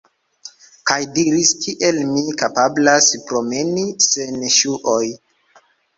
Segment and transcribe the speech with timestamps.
[0.91, 5.03] Kaj diris kiel mi kapablas promeni sen ŝuoj